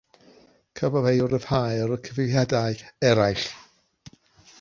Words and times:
Cafodd 0.79 1.09
ei 1.09 1.19
ryddhau 1.33 1.83
o'r 1.83 1.93
cyhuddiadau 2.07 2.81
eraill. 3.11 3.45